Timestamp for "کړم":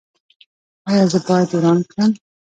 1.89-2.11